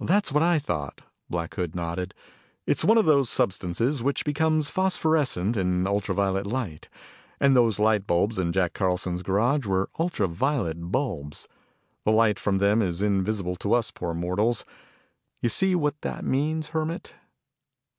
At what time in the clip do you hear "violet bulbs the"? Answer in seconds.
10.26-12.12